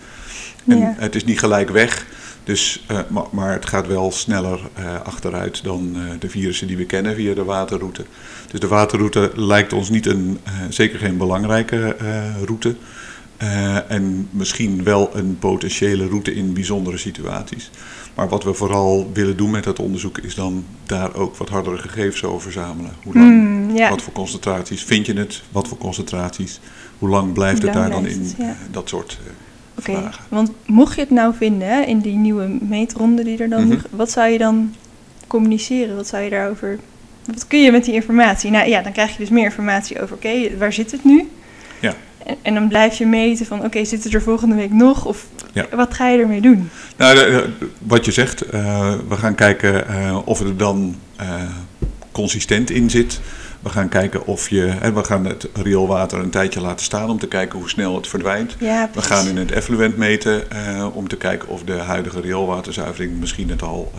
En 0.67 0.79
ja. 0.79 0.95
het 0.99 1.15
is 1.15 1.25
niet 1.25 1.39
gelijk 1.39 1.71
weg, 1.71 2.07
dus, 2.45 2.85
maar, 3.09 3.25
maar, 3.31 3.53
het 3.53 3.67
gaat 3.67 3.87
wel 3.87 4.13
sneller 4.13 4.61
achteruit 5.05 5.65
dan 5.65 5.97
de 6.19 6.31
virussen 6.31 6.67
die 6.67 6.77
we 6.77 6.85
kennen 6.85 7.15
via 7.15 7.35
de 7.35 7.45
waterroute. 7.45 8.05
Dus 8.51 8.61
de 8.61 8.69
waterroute 8.69 9.33
lijkt 9.35 9.73
ons 9.73 9.91
niet 9.91 10.07
een, 10.07 10.39
zeker 10.69 10.99
geen 10.99 11.17
belangrijke 11.17 11.97
route. 12.45 12.77
En 13.89 14.29
misschien 14.31 14.85
wel 14.85 15.11
een 15.17 15.39
potentiële 15.39 16.07
route 16.07 16.35
in 16.35 16.53
bijzondere 16.53 16.99
situaties. 16.99 17.71
Maar 18.15 18.29
wat 18.29 18.45
we 18.45 18.55
vooral 18.55 19.11
willen 19.13 19.37
doen 19.37 19.51
met 19.51 19.65
het 19.65 19.79
onderzoek 19.79 20.19
is 20.19 20.35
dan 20.35 20.65
daar 20.87 21.15
ook 21.15 21.37
wat 21.37 21.49
hardere 21.49 21.79
gegevens 21.79 22.25
over 22.25 22.41
verzamelen. 22.41 22.93
Hoe 23.03 23.15
lang, 23.15 23.31
mm, 23.31 23.77
ja. 23.77 23.91
wat 23.91 24.03
voor 24.03 24.13
concentraties 24.13 24.83
vind 24.83 25.07
je 25.07 25.13
het, 25.13 25.43
wat 25.53 25.69
voor 25.69 25.79
concentraties, 25.79 26.61
hoe 26.99 27.09
lang 27.09 27.33
blijft 27.33 27.63
het 27.63 27.73
daar 27.73 27.91
dan 27.91 28.07
in, 28.07 28.35
het, 28.37 28.57
dat 28.71 28.89
soort 28.89 29.19
Oké, 29.79 29.91
okay, 29.91 30.11
want 30.29 30.51
mocht 30.67 30.95
je 30.95 31.01
het 31.01 31.11
nou 31.11 31.35
vinden 31.35 31.87
in 31.87 31.99
die 31.99 32.17
nieuwe 32.17 32.47
meetronde 32.61 33.25
die 33.25 33.39
er 33.39 33.49
dan, 33.49 33.65
mm 33.65 33.71
-hmm. 33.71 33.81
wat 33.91 34.11
zou 34.11 34.29
je 34.29 34.39
dan 34.39 34.75
communiceren? 35.27 35.97
Wat 35.97 36.07
zou 36.07 36.23
je 36.23 36.31
daarover, 36.31 36.79
wat 37.25 37.47
kun 37.47 37.63
je 37.63 37.73
met 37.73 37.85
die 37.85 37.95
informatie? 37.95 38.51
Nou 38.51 38.69
ja, 38.69 38.83
dan 38.83 38.93
krijg 38.93 39.13
je 39.13 39.19
dus 39.19 39.29
meer 39.29 39.45
informatie 39.45 40.03
over, 40.03 40.17
oké, 40.17 40.27
okay, 40.27 40.59
waar 40.59 40.73
zit 40.73 40.91
het 40.91 41.05
nu? 41.05 41.29
Ja. 41.81 41.95
En, 42.27 42.37
en 42.43 42.55
dan 42.55 42.69
blijf 42.69 42.99
je 42.99 43.07
meten 43.07 43.47
van, 43.47 43.57
oké, 43.57 43.67
okay, 43.67 43.85
zit 43.85 44.05
het 44.05 44.15
er 44.15 44.23
volgende 44.23 44.55
week 44.55 44.73
nog? 44.73 45.05
Of 45.05 45.27
ja. 45.53 45.67
wat 45.71 45.95
ga 45.95 46.09
je 46.09 46.19
ermee 46.19 46.41
doen? 46.41 46.71
Nou, 46.97 47.45
wat 47.79 48.05
je 48.05 48.13
zegt, 48.13 48.55
uh, 48.55 48.95
we 49.09 49.17
gaan 49.17 49.35
kijken 49.35 49.85
uh, 49.91 50.19
of 50.25 50.41
er 50.41 50.57
dan 50.57 50.97
uh, 51.21 51.27
consistent 52.13 52.71
in 52.71 52.91
zit. 52.91 53.21
We 53.65 53.71
gaan 53.71 53.89
kijken 53.89 54.27
of 54.27 54.51
je, 54.51 54.67
en 54.67 54.95
we 54.95 55.05
gaan 55.05 55.25
het 55.25 55.49
rioolwater 55.53 56.19
een 56.19 56.31
tijdje 56.31 56.61
laten 56.61 56.85
staan 56.85 57.11
om 57.11 57.19
te 57.19 57.29
kijken 57.29 57.59
hoe 57.59 57.69
snel 57.69 57.97
het 57.97 58.09
verdwijnt. 58.09 58.57
Ja, 58.59 58.91
we 58.95 59.03
gaan 59.03 59.27
in 59.27 59.37
het 59.37 59.53
effluent 59.53 59.97
meten 59.97 60.43
om 60.95 61.09
te 61.09 61.17
kijken 61.17 61.49
of 61.49 61.63
de 61.63 61.73
huidige 61.73 62.21
rioolwaterzuivering 62.21 63.21
misschien 63.21 63.51
het 63.51 63.63
al 63.63 63.93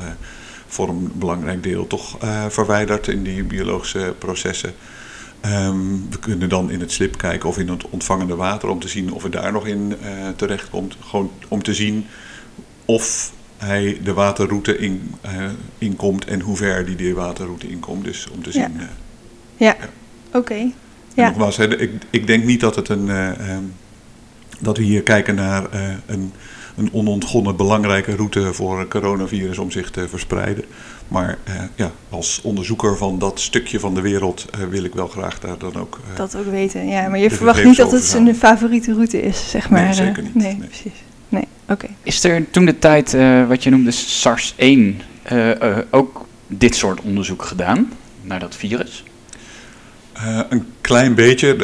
voor 0.68 0.90
een 0.90 1.12
belangrijk 1.16 1.64
deel 1.64 1.88
toch 1.88 2.18
verwijdert 2.50 3.08
in 3.08 3.24
die 3.24 3.44
biologische 3.44 4.14
processen. 4.18 4.74
Um, 5.46 6.08
we 6.10 6.20
kunnen 6.20 6.50
dan 6.50 6.72
in 6.72 6.80
het 6.80 6.92
slip 6.92 7.18
kijken 7.18 7.50
of 7.50 7.58
in 7.58 7.70
het 7.70 7.90
ontvangende 7.90 8.36
water 8.36 8.70
om 8.70 8.80
te 8.80 8.88
zien 8.88 9.14
of 9.14 9.24
het 9.24 9.32
daar 9.32 9.52
nog 9.52 9.68
in 9.68 9.96
uh, 10.04 10.30
terecht 10.36 10.70
komt. 10.70 10.98
Gewoon 11.00 11.32
om 11.48 11.64
te 11.64 11.74
zien 11.74 12.06
of 12.86 13.32
hij 13.58 14.00
de 14.04 14.14
waterroute 14.14 14.78
in, 14.78 15.16
uh, 15.26 15.32
inkomt 15.78 16.26
en 16.26 16.42
hoe 16.42 16.58
ver 16.58 16.86
die 16.86 16.96
de 16.96 17.14
waterroute 17.14 17.70
inkomt. 17.70 18.04
Dus 18.04 18.30
om 18.30 18.44
te 18.44 18.52
zien. 18.52 18.62
Ja, 18.62 18.70
uh, 18.80 18.88
ja. 19.58 19.76
oké. 20.28 20.38
Okay. 20.38 20.74
Ja. 21.14 21.28
Nogmaals, 21.28 21.58
hè, 21.58 21.80
ik, 21.80 21.92
ik 22.10 22.28
denk 22.28 22.44
niet 22.44 22.60
dat, 22.60 22.76
het 22.76 22.90
een, 22.90 23.10
um, 23.10 23.74
dat 24.60 24.78
we 24.78 24.84
hier 24.84 25.04
kijken 25.04 25.36
naar 25.36 25.64
een, 26.06 26.32
een 26.76 26.90
onontgonnen 26.92 27.56
belangrijke 27.56 28.16
route 28.16 28.54
voor 28.54 28.80
een 28.80 28.88
coronavirus 28.88 29.58
om 29.58 29.72
zich 29.72 29.92
te 29.92 30.08
verspreiden. 30.08 30.64
Maar 31.08 31.38
uh, 31.48 31.54
ja, 31.76 31.92
als 32.10 32.42
onderzoeker 32.44 32.98
van 32.98 33.20
dat 33.20 33.40
stukje 33.40 33.80
van 33.80 33.94
de 33.94 34.02
wereld 34.02 34.46
uh, 34.60 34.68
wil 34.68 34.84
ik 34.84 34.94
wel 34.94 35.08
graag 35.08 35.40
daar 35.40 35.58
dan 35.58 35.76
ook. 35.76 36.00
Uh, 36.12 36.18
dat 36.18 36.36
ook 36.36 36.46
weten, 36.46 36.88
ja. 36.88 37.08
Maar 37.08 37.20
je 37.20 37.30
verwacht 37.30 37.64
niet 37.64 37.78
dat 37.78 37.92
het 37.92 38.04
zijn 38.04 38.36
favoriete 38.36 38.94
route 38.94 39.22
is, 39.22 39.50
zeg 39.50 39.70
maar. 39.70 39.84
Nee, 39.84 39.94
zeker 39.94 40.24
niet. 40.24 40.36
Nee, 40.36 40.58
nee. 40.58 40.68
precies. 40.68 41.04
Nee, 41.30 41.48
oké. 41.64 41.72
Okay. 41.74 41.96
Is 42.04 42.24
er 42.24 42.50
toen 42.52 42.66
de 42.66 42.80
tijd, 42.80 43.12
wat 43.48 43.64
je 43.64 43.70
noemde 43.70 43.92
SARS-1, 43.92 44.56
ook 45.90 46.26
dit 46.48 46.76
soort 46.76 47.02
onderzoek 47.02 47.44
gedaan 47.44 47.92
naar 48.22 48.40
dat 48.40 48.56
virus? 48.56 49.04
Uh, 50.18 50.40
een 50.50 50.66
klein 50.82 51.16
beetje. 51.16 51.56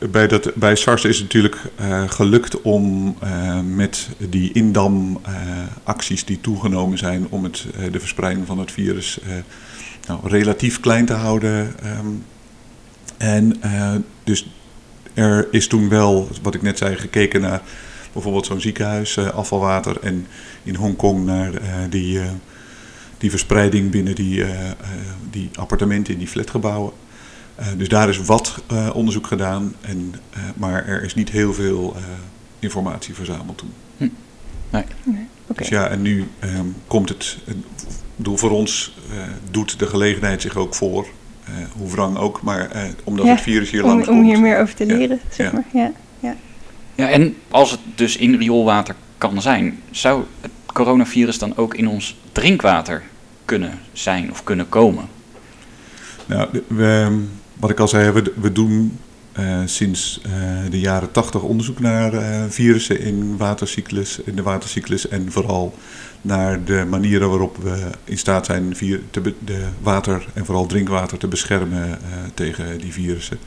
Uh, 0.00 0.10
bij, 0.10 0.26
dat, 0.26 0.54
bij 0.54 0.76
SARS 0.76 1.04
is 1.04 1.14
het 1.14 1.24
natuurlijk 1.24 1.56
uh, 1.80 2.08
gelukt 2.08 2.60
om 2.60 3.16
met 3.74 4.08
die 4.18 4.52
indamacties 4.52 6.24
die 6.24 6.40
toegenomen 6.40 6.98
zijn 6.98 7.26
om 7.28 7.44
het, 7.44 7.66
de 7.92 8.00
verspreiding 8.00 8.46
van 8.46 8.58
het 8.58 8.72
virus 8.72 9.18
nou, 10.06 10.28
relatief 10.28 10.80
klein 10.80 11.06
te 11.06 11.12
houden. 11.12 11.74
Um, 11.98 12.24
en 13.16 13.60
dus 14.24 14.50
er 15.14 15.48
is 15.50 15.66
toen 15.66 15.88
wel, 15.88 16.28
wat 16.42 16.54
ik 16.54 16.62
net 16.62 16.78
zei, 16.78 16.96
gekeken 16.96 17.40
naar 17.40 17.62
bijvoorbeeld 18.12 18.46
zo'n 18.46 18.60
ziekenhuis, 18.60 19.18
afvalwater. 19.18 19.96
En 20.02 20.26
in 20.62 20.74
Hongkong 20.74 21.24
naar 21.24 21.52
die, 21.90 22.20
die 23.18 23.30
verspreiding 23.30 23.90
binnen 23.90 24.14
die, 24.14 24.44
die 25.30 25.50
appartementen 25.54 26.12
in 26.12 26.18
die 26.18 26.28
flatgebouwen. 26.28 26.92
Dus 27.76 27.88
daar 27.88 28.08
is 28.08 28.18
wat 28.18 28.62
onderzoek 28.92 29.26
gedaan, 29.26 29.74
en, 29.80 30.14
maar 30.56 30.86
er 30.86 31.02
is 31.02 31.14
niet 31.14 31.30
heel 31.30 31.54
veel 31.54 31.96
informatie 32.58 33.14
verzameld 33.14 33.58
toen. 33.58 33.72
Hm. 33.96 34.08
Nee. 34.70 34.84
nee. 35.04 35.26
Okay. 35.46 35.56
Dus 35.56 35.68
ja, 35.68 35.88
en 35.88 36.02
nu 36.02 36.28
um, 36.44 36.76
komt 36.86 37.08
het, 37.08 37.38
doel 38.16 38.36
voor 38.36 38.50
ons 38.50 38.94
doet 39.50 39.78
de 39.78 39.86
gelegenheid 39.86 40.42
zich 40.42 40.56
ook 40.56 40.74
voor. 40.74 41.06
hoe 41.76 41.90
wrang 41.90 42.16
ook, 42.16 42.42
maar 42.42 42.70
omdat 43.04 43.24
ja, 43.26 43.32
het 43.32 43.40
virus 43.40 43.70
hier 43.70 43.82
om, 43.82 43.88
langs 43.88 44.08
om 44.08 44.14
komt. 44.14 44.26
hier 44.26 44.40
meer 44.40 44.60
over 44.60 44.74
te 44.74 44.86
leren, 44.86 45.20
Ja. 45.22 45.34
zeg 45.34 45.46
Ja. 45.46 45.52
maar. 45.52 45.64
Ja. 45.72 45.92
Ja. 46.20 46.36
Ja, 46.94 47.08
en 47.08 47.36
als 47.50 47.70
het 47.70 47.80
dus 47.94 48.16
in 48.16 48.34
rioolwater 48.34 48.94
kan 49.18 49.42
zijn, 49.42 49.78
zou 49.90 50.24
het 50.40 50.50
coronavirus 50.66 51.38
dan 51.38 51.56
ook 51.56 51.74
in 51.74 51.88
ons 51.88 52.16
drinkwater 52.32 53.02
kunnen 53.44 53.78
zijn 53.92 54.30
of 54.30 54.44
kunnen 54.44 54.68
komen? 54.68 55.04
Nou, 56.26 56.62
we, 56.66 57.18
wat 57.60 57.70
ik 57.70 57.80
al 57.80 57.88
zei, 57.88 58.10
we, 58.10 58.32
we 58.40 58.52
doen 58.52 58.98
eh, 59.32 59.60
sinds 59.64 60.20
eh, 60.22 60.32
de 60.70 60.80
jaren 60.80 61.10
tachtig 61.10 61.42
onderzoek 61.42 61.80
naar 61.80 62.12
eh, 62.12 62.44
virussen 62.48 63.00
in, 63.00 63.36
watercyclus, 63.36 64.18
in 64.18 64.36
de 64.36 64.42
watercyclus. 64.42 65.08
En 65.08 65.32
vooral 65.32 65.74
naar 66.20 66.64
de 66.64 66.86
manieren 66.88 67.28
waarop 67.28 67.56
we 67.56 67.90
in 68.04 68.18
staat 68.18 68.46
zijn 68.46 68.76
te 69.10 69.34
de 69.44 69.66
water 69.82 70.26
en 70.34 70.44
vooral 70.44 70.66
drinkwater 70.66 71.18
te 71.18 71.28
beschermen 71.28 71.98
tegen 72.34 72.78
die 72.78 72.92
virussen. 72.92 73.38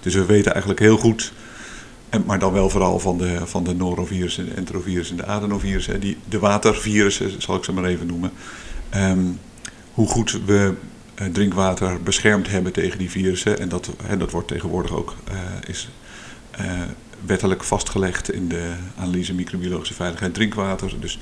Dus 0.00 0.14
we 0.14 0.24
weten 0.24 0.50
eigenlijk 0.50 0.80
heel 0.80 0.96
goed, 0.96 1.32
en, 2.08 2.22
maar 2.26 2.38
dan 2.38 2.52
wel 2.52 2.70
vooral 2.70 2.98
van 2.98 3.18
de, 3.18 3.40
van 3.44 3.64
de 3.64 3.74
norovirussen, 3.74 4.44
de 4.44 4.54
enterovirussen 4.54 5.18
en 5.18 5.24
de 5.24 5.30
adenovirussen, 5.30 6.00
die, 6.00 6.16
de 6.28 6.38
watervirussen 6.38 7.42
zal 7.42 7.56
ik 7.56 7.64
ze 7.64 7.72
maar 7.72 7.84
even 7.84 8.06
noemen. 8.06 8.30
Ehm, 8.90 9.24
hoe 9.92 10.08
goed 10.08 10.40
we 10.46 10.74
drinkwater 11.32 12.02
beschermd 12.02 12.48
hebben 12.48 12.72
tegen 12.72 12.98
die 12.98 13.10
virussen. 13.10 13.58
En 13.58 13.68
dat, 13.68 13.90
hè, 14.02 14.16
dat 14.16 14.30
wordt 14.30 14.48
tegenwoordig 14.48 14.92
ook 14.92 15.14
eh, 15.24 15.34
is, 15.66 15.88
eh, 16.50 16.64
wettelijk 17.26 17.64
vastgelegd 17.64 18.32
in 18.32 18.48
de 18.48 18.72
analyse 18.98 19.34
microbiologische 19.34 19.94
veiligheid 19.94 20.34
drinkwater. 20.34 20.94
Dus 21.00 21.18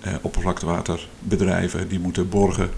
eh, 0.00 0.12
oppervlaktewaterbedrijven 0.20 1.88
die 1.88 1.98
moeten 2.00 2.28
borgen 2.28 2.70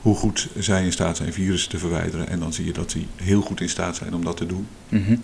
hoe 0.00 0.16
goed 0.16 0.48
zij 0.58 0.84
in 0.84 0.92
staat 0.92 1.16
zijn 1.16 1.32
virussen 1.32 1.70
te 1.70 1.78
verwijderen. 1.78 2.28
En 2.28 2.38
dan 2.38 2.52
zie 2.52 2.64
je 2.66 2.72
dat 2.72 2.90
die 2.90 3.06
heel 3.16 3.40
goed 3.40 3.60
in 3.60 3.68
staat 3.68 3.96
zijn 3.96 4.14
om 4.14 4.24
dat 4.24 4.36
te 4.36 4.46
doen. 4.46 4.66
Mhm. 4.88 5.16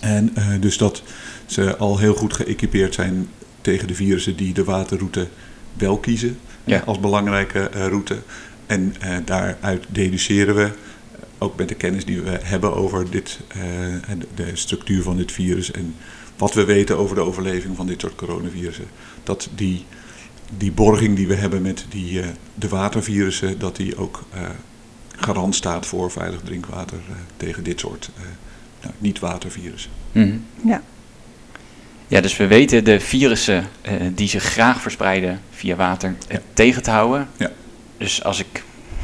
En 0.00 0.30
eh, 0.34 0.46
dus 0.60 0.78
dat 0.78 1.02
ze 1.46 1.76
al 1.76 1.98
heel 1.98 2.14
goed 2.14 2.32
geëquipeerd 2.32 2.94
zijn 2.94 3.28
tegen 3.60 3.86
de 3.88 3.94
virussen 3.94 4.36
die 4.36 4.52
de 4.54 4.64
waterroute 4.64 5.28
wel 5.74 5.98
kiezen 5.98 6.38
Ja. 6.64 6.80
eh, 6.80 6.86
als 6.86 7.00
belangrijke 7.00 7.58
eh, 7.68 7.86
route. 7.86 8.18
En 8.70 8.94
eh, 9.00 9.16
daaruit 9.24 9.84
deduceren 9.88 10.54
we, 10.54 10.62
eh, 10.62 10.70
ook 11.38 11.56
met 11.56 11.68
de 11.68 11.74
kennis 11.74 12.04
die 12.04 12.20
we 12.20 12.38
hebben 12.42 12.74
over 12.74 13.10
dit, 13.10 13.40
eh, 13.48 13.60
de 14.34 14.50
structuur 14.52 15.02
van 15.02 15.16
dit 15.16 15.32
virus 15.32 15.70
en 15.70 15.94
wat 16.36 16.54
we 16.54 16.64
weten 16.64 16.98
over 16.98 17.14
de 17.14 17.20
overleving 17.20 17.76
van 17.76 17.86
dit 17.86 18.00
soort 18.00 18.14
coronavirussen, 18.14 18.84
dat 19.24 19.48
die, 19.54 19.84
die 20.56 20.72
borging 20.72 21.16
die 21.16 21.26
we 21.28 21.34
hebben 21.34 21.62
met 21.62 21.84
die, 21.88 22.20
eh, 22.20 22.28
de 22.54 22.68
watervirussen, 22.68 23.58
dat 23.58 23.76
die 23.76 23.96
ook 23.96 24.22
eh, 24.32 24.40
garant 25.16 25.54
staat 25.54 25.86
voor 25.86 26.10
veilig 26.10 26.40
drinkwater 26.44 26.98
tegen 27.36 27.62
dit 27.64 27.80
soort 27.80 28.10
eh, 28.16 28.22
nou, 28.82 28.94
niet-watervirussen. 28.98 29.90
Mhm. 30.12 30.36
Ja. 30.64 30.82
Ja, 32.08 32.20
dus 32.20 32.36
we 32.36 32.46
weten 32.46 32.84
de 32.84 33.00
virussen 33.00 33.68
eh, 33.80 33.94
die 34.14 34.28
zich 34.28 34.42
graag 34.42 34.80
verspreiden 34.80 35.40
via 35.50 35.76
water 35.76 36.14
Ja. 36.28 36.40
tegen 36.52 36.82
te 36.82 36.90
houden. 36.90 37.28
Ja. 37.36 37.50
Dus 38.00 38.24
als 38.24 38.38
ik 38.38 38.62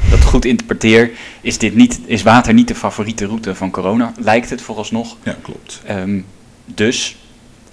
dat 0.09 0.23
goed 0.23 0.45
interpreteer, 0.45 1.11
is, 1.41 1.57
dit 1.57 1.75
niet, 1.75 1.99
is 2.05 2.23
water 2.23 2.53
niet 2.53 2.67
de 2.67 2.75
favoriete 2.75 3.25
route 3.25 3.55
van 3.55 3.71
corona, 3.71 4.13
lijkt 4.19 4.49
het 4.49 4.61
vooralsnog. 4.61 5.15
Ja, 5.23 5.37
klopt. 5.41 5.81
Ehm, 5.85 6.19
dus, 6.65 7.15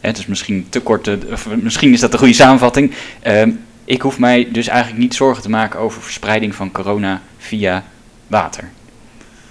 het 0.00 0.18
is 0.18 0.26
misschien 0.26 0.66
te 0.68 0.80
kort, 0.80 1.06
eh, 1.08 1.14
of 1.32 1.46
misschien 1.62 1.92
is 1.92 2.00
dat 2.00 2.12
de 2.12 2.18
goede 2.18 2.32
samenvatting. 2.32 2.92
Ehm, 3.22 3.50
ik 3.84 4.02
hoef 4.02 4.18
mij 4.18 4.48
dus 4.52 4.66
eigenlijk 4.66 5.00
niet 5.02 5.14
zorgen 5.14 5.42
te 5.42 5.50
maken 5.50 5.80
over 5.80 6.02
verspreiding 6.02 6.54
van 6.54 6.70
corona 6.72 7.22
via 7.38 7.84
water. 8.26 8.70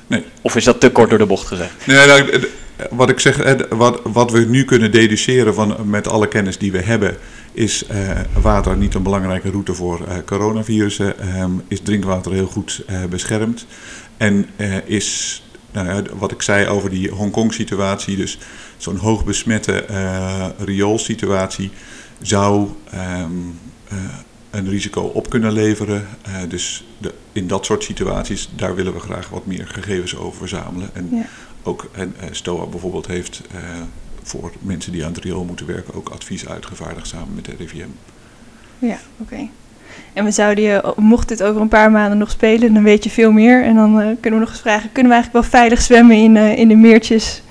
Nee. 0.07 0.23
Of 0.41 0.55
is 0.55 0.63
dat 0.63 0.79
te 0.79 0.89
kort 0.91 1.09
door 1.09 1.19
de 1.19 1.25
bocht 1.25 1.47
gezegd? 1.47 1.73
Nee, 1.87 2.07
nou, 2.07 2.39
d- 2.39 2.47
wat 2.89 3.09
ik 3.09 3.19
zeg, 3.19 3.39
eh, 3.39 3.59
wat, 3.69 3.99
wat 4.03 4.31
we 4.31 4.39
nu 4.39 4.65
kunnen 4.65 4.91
deduceren 4.91 5.53
van, 5.53 5.77
met 5.83 6.07
alle 6.07 6.27
kennis 6.27 6.57
die 6.57 6.71
we 6.71 6.81
hebben, 6.81 7.17
is 7.53 7.85
eh, 7.85 8.19
water 8.41 8.77
niet 8.77 8.93
een 8.93 9.03
belangrijke 9.03 9.49
route 9.49 9.73
voor 9.73 10.07
eh, 10.07 10.17
coronavirussen. 10.25 11.19
Ehm, 11.19 11.51
is 11.67 11.81
drinkwater 11.81 12.31
heel 12.33 12.47
goed 12.47 12.83
eh, 12.87 13.03
beschermd. 13.05 13.65
En 14.17 14.45
is, 14.85 15.43
nou 15.71 16.03
wat 16.17 16.31
ik 16.31 16.41
zei 16.41 16.67
over 16.67 16.89
die 16.89 17.09
Hongkong-situatie, 17.09 18.15
dus 18.15 18.37
zo'n 18.77 18.97
hoog 18.97 19.25
besmette 19.25 19.85
eh 19.85 20.47
rioolsituatie, 20.57 21.71
zou 22.21 22.67
ehm, 22.91 23.31
eh, 23.87 23.97
een 24.49 24.69
risico 24.69 25.01
op 25.01 25.29
kunnen 25.29 25.51
leveren. 25.51 26.07
Dus 26.47 26.85
de, 26.97 27.13
in 27.31 27.47
dat 27.47 27.65
soort 27.65 27.83
situaties, 27.83 28.49
daar 28.55 28.75
willen 28.75 28.93
we 28.93 28.99
graag 28.99 29.29
wat 29.29 29.45
meer 29.45 29.67
gegevens 29.67 30.15
over 30.15 30.37
verzamelen. 30.37 30.89
En 30.93 31.07
Ja. 31.11 31.25
ook 31.63 31.89
en, 31.91 32.15
STOA 32.31 32.65
bijvoorbeeld 32.65 33.07
heeft 33.07 33.41
voor 34.23 34.51
mensen 34.61 34.91
die 34.91 35.05
aan 35.05 35.13
het 35.13 35.23
riool 35.23 35.43
moeten 35.43 35.65
werken 35.65 35.93
ook 35.93 36.09
advies 36.09 36.47
uitgevaardigd 36.47 37.07
samen 37.07 37.35
met 37.35 37.45
de 37.45 37.55
RIVM. 37.57 37.87
Ja, 38.79 38.97
oké. 39.17 39.47
En 40.13 40.23
we 40.23 40.31
zouden 40.31 40.63
je, 40.63 40.93
mocht 40.95 41.27
dit 41.27 41.43
over 41.43 41.61
een 41.61 41.67
paar 41.67 41.91
maanden 41.91 42.17
nog 42.17 42.31
spelen, 42.31 42.73
dan 42.73 42.83
weet 42.83 43.03
je 43.03 43.09
veel 43.09 43.31
meer. 43.31 43.63
En 43.63 43.75
dan 43.75 43.99
eh, 43.99 44.07
kunnen 44.19 44.39
we 44.39 44.45
nog 44.45 44.49
eens 44.49 44.61
vragen, 44.61 44.91
kunnen 44.91 45.11
we 45.11 45.17
eigenlijk 45.17 45.45
wel 45.49 45.59
veilig 45.59 45.81
zwemmen 45.81 46.15
in, 46.15 46.37
eh, 46.37 46.57
in 46.57 46.67
de 46.67 46.75
meertjes, 46.75 47.41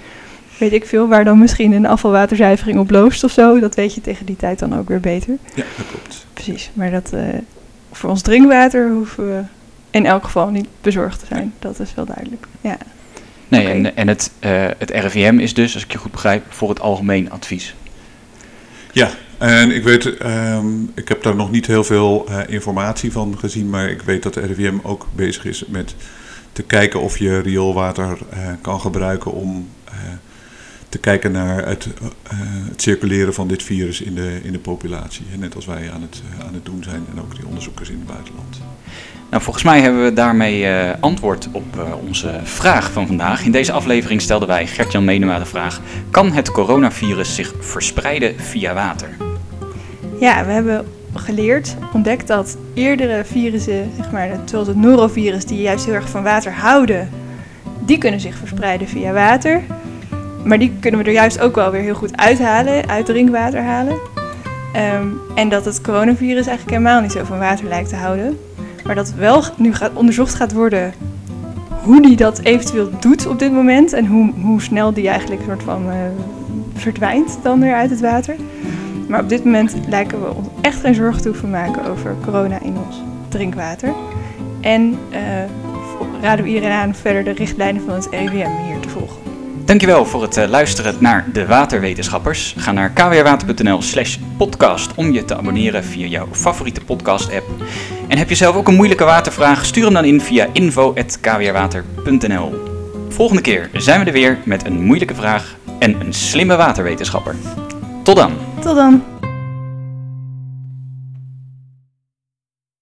weet 0.58 0.72
ik 0.72 0.86
veel, 0.86 1.08
waar 1.08 1.24
dan 1.24 1.38
misschien 1.38 1.72
een 1.72 1.86
afvalwaterzuivering 1.86 2.78
op 2.78 2.90
loost 2.90 3.24
of 3.24 3.30
zo. 3.30 3.58
Dat 3.60 3.74
weet 3.74 3.94
je 3.94 4.00
tegen 4.00 4.26
die 4.26 4.36
tijd 4.36 4.58
dan 4.58 4.78
ook 4.78 4.88
weer 4.88 5.00
beter. 5.00 5.36
Ja, 5.54 5.64
dat 5.76 5.86
klopt. 5.86 6.26
Precies, 6.32 6.70
maar 6.72 6.90
dat, 6.90 7.12
eh, 7.12 7.24
voor 7.92 8.10
ons 8.10 8.22
drinkwater 8.22 8.90
hoeven 8.90 9.26
we 9.26 9.42
in 9.90 10.06
elk 10.06 10.24
geval 10.24 10.48
niet 10.48 10.68
bezorgd 10.80 11.18
te 11.18 11.26
zijn. 11.26 11.52
Dat 11.58 11.80
is 11.80 11.94
wel 11.94 12.04
duidelijk. 12.04 12.46
Ja, 12.60 12.76
Nee, 13.58 13.66
en, 13.66 13.96
en 13.96 14.08
het, 14.08 14.30
eh, 14.38 14.66
het 14.78 14.90
RIVM 14.90 15.38
is 15.38 15.54
dus, 15.54 15.74
als 15.74 15.84
ik 15.84 15.92
je 15.92 15.98
goed 15.98 16.10
begrijp, 16.10 16.44
voor 16.48 16.68
het 16.68 16.80
algemeen 16.80 17.30
advies. 17.30 17.74
Ja, 18.92 19.10
en 19.38 19.70
ik 19.70 19.82
weet, 19.82 20.16
ehm, 20.16 20.82
ik 20.94 21.08
heb 21.08 21.22
daar 21.22 21.36
nog 21.36 21.50
niet 21.50 21.66
heel 21.66 21.84
veel 21.84 22.26
eh, 22.28 22.38
informatie 22.46 23.12
van 23.12 23.38
gezien, 23.38 23.70
maar 23.70 23.88
ik 23.88 24.02
weet 24.02 24.22
dat 24.22 24.34
de 24.34 24.40
RIVM 24.40 24.78
ook 24.82 25.08
bezig 25.14 25.44
is 25.44 25.64
met 25.66 25.94
te 26.52 26.62
kijken 26.62 27.00
of 27.00 27.18
je 27.18 27.38
rioolwater 27.38 28.18
eh, 28.30 28.48
kan 28.60 28.80
gebruiken 28.80 29.32
om 29.32 29.68
eh, 29.84 29.94
te 30.88 30.98
kijken 30.98 31.32
naar 31.32 31.66
het, 31.66 31.88
eh, 32.02 32.38
het 32.68 32.82
circuleren 32.82 33.34
van 33.34 33.48
dit 33.48 33.62
virus 33.62 34.00
in 34.00 34.14
de, 34.14 34.40
in 34.42 34.52
de 34.52 34.58
populatie. 34.58 35.24
Net 35.38 35.54
als 35.54 35.66
wij 35.66 35.90
aan 35.92 36.02
het, 36.02 36.22
aan 36.46 36.54
het 36.54 36.64
doen 36.64 36.82
zijn 36.82 37.04
en 37.12 37.20
ook 37.20 37.34
die 37.36 37.46
onderzoekers 37.46 37.88
in 37.88 37.98
het 37.98 38.06
buitenland. 38.06 38.60
Nou, 39.32 39.44
volgens 39.44 39.64
mij 39.64 39.80
hebben 39.80 40.04
we 40.04 40.12
daarmee 40.12 40.66
eh, 40.66 40.90
antwoord 41.00 41.48
op 41.52 41.64
eh, 41.76 42.06
onze 42.06 42.40
vraag 42.42 42.92
van 42.92 43.06
vandaag. 43.06 43.44
In 43.44 43.52
deze 43.52 43.72
aflevering 43.72 44.20
stelden 44.20 44.48
wij 44.48 44.66
Gert-Jan 44.66 45.04
Menema 45.04 45.38
de 45.38 45.44
vraag: 45.44 45.80
kan 46.10 46.32
het 46.32 46.50
coronavirus 46.50 47.34
zich 47.34 47.54
verspreiden 47.60 48.40
via 48.40 48.74
water? 48.74 49.08
ja 50.20 50.44
we 50.44 50.52
hebben 50.52 50.86
geleerd, 51.14 51.76
ontdekt 51.92 52.26
dat 52.26 52.56
eerdere 52.74 53.24
virussen, 53.24 53.90
zeg 53.96 54.10
maar, 54.10 54.28
zoals 54.44 54.66
het 54.66 54.76
norovirus, 54.76 55.44
die 55.44 55.60
juist 55.60 55.84
heel 55.84 55.94
erg 55.94 56.08
van 56.08 56.22
water 56.22 56.52
houden, 56.52 57.10
die 57.80 57.98
kunnen 57.98 58.20
zich 58.20 58.36
verspreiden 58.36 58.88
via 58.88 59.12
water. 59.12 59.62
Maar 60.44 60.58
die 60.58 60.72
kunnen 60.80 61.00
we 61.00 61.06
er 61.06 61.12
juist 61.12 61.40
ook 61.40 61.54
wel 61.54 61.70
weer 61.70 61.82
heel 61.82 61.94
goed 61.94 62.16
uithalen, 62.16 62.88
uit 62.88 63.06
drinkwater 63.06 63.62
halen. 63.62 63.98
Ehm, 64.72 65.06
en 65.34 65.48
dat 65.48 65.64
het 65.64 65.80
coronavirus 65.80 66.46
eigenlijk 66.46 66.70
helemaal 66.70 67.00
niet 67.00 67.12
zo 67.12 67.24
van 67.24 67.38
water 67.38 67.68
lijkt 67.68 67.88
te 67.88 67.96
houden. 67.96 68.38
Maar 68.84 68.94
dat 68.94 69.12
wel 69.12 69.42
nu 69.56 69.74
gaat, 69.74 69.90
onderzocht 69.94 70.34
gaat 70.34 70.52
worden 70.52 70.94
hoe 71.82 72.02
die 72.02 72.16
dat 72.16 72.38
eventueel 72.38 72.90
doet 73.00 73.26
op 73.26 73.38
dit 73.38 73.52
moment. 73.52 73.92
En 73.92 74.06
hoe, 74.06 74.32
hoe 74.40 74.62
snel 74.62 74.92
die 74.92 75.08
eigenlijk 75.08 75.42
soort 75.46 75.62
van 75.62 75.90
eh, 75.90 75.96
verdwijnt 76.74 77.38
dan 77.42 77.60
weer 77.60 77.74
uit 77.74 77.90
het 77.90 78.00
water. 78.00 78.36
Maar 79.08 79.20
op 79.20 79.28
dit 79.28 79.44
moment 79.44 79.74
lijken 79.88 80.22
we 80.22 80.34
ons 80.34 80.48
echt 80.60 80.80
geen 80.80 80.94
zorgen 80.94 81.22
te 81.22 81.28
hoeven 81.28 81.50
maken 81.50 81.84
over 81.84 82.16
corona 82.24 82.60
in 82.60 82.76
ons 82.86 83.02
drinkwater. 83.28 83.94
En 84.60 84.98
eh, 85.10 85.20
raden 86.22 86.44
we 86.44 86.50
iedereen 86.50 86.76
aan 86.76 86.94
verder 86.94 87.24
de 87.24 87.32
richtlijnen 87.32 87.82
van 87.82 87.94
het 87.94 88.08
RIVM 88.10 88.50
hier 88.66 88.80
te 88.80 88.88
volgen. 88.88 89.16
Dankjewel 89.64 90.04
voor 90.04 90.22
het 90.22 90.36
eh, 90.36 90.48
luisteren 90.48 90.94
naar 90.98 91.26
de 91.32 91.46
waterwetenschappers. 91.46 92.54
Ga 92.58 92.72
naar 92.72 92.90
kwrwater.nl 92.90 93.82
slash 93.82 94.18
podcast 94.36 94.94
om 94.94 95.12
je 95.12 95.24
te 95.24 95.36
abonneren 95.36 95.84
via 95.84 96.06
jouw 96.06 96.28
favoriete 96.32 96.80
podcast 96.80 97.32
app. 97.32 97.44
En 98.12 98.18
heb 98.18 98.28
je 98.28 98.34
zelf 98.34 98.56
ook 98.56 98.68
een 98.68 98.74
moeilijke 98.74 99.04
watervraag? 99.04 99.64
Stuur 99.64 99.84
hem 99.84 99.94
dan 99.94 100.04
in 100.04 100.20
via 100.20 100.48
info.kwrwater.nl 100.52 102.52
Volgende 103.08 103.42
keer 103.42 103.70
zijn 103.72 104.00
we 104.00 104.06
er 104.06 104.12
weer 104.12 104.38
met 104.44 104.66
een 104.66 104.80
moeilijke 104.80 105.14
vraag 105.14 105.56
en 105.78 106.00
een 106.00 106.12
slimme 106.12 106.56
waterwetenschapper. 106.56 107.36
Tot 108.02 108.16
dan! 108.16 108.32
Tot 108.60 108.76
dan! 108.76 109.02